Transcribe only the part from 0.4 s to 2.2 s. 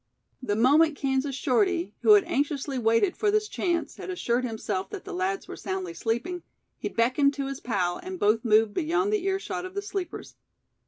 The moment Kansas Shorty, who